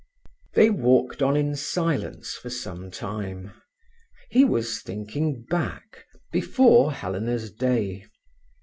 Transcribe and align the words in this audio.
They 0.55 0.71
walked 0.71 1.21
on 1.21 1.37
in 1.37 1.55
silence 1.55 2.33
for 2.33 2.49
some 2.49 2.89
time. 2.89 3.51
He 4.31 4.43
was 4.43 4.81
thinking 4.81 5.43
back, 5.47 6.07
before 6.31 6.91
Helena's 6.91 7.51
day. 7.51 8.05